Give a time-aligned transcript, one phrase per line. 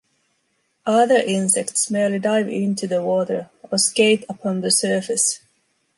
[0.87, 5.41] Other insects merely dive into the water or skate upon the surface.